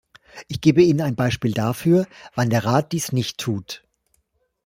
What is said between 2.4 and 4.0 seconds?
der Rat dies nicht tut.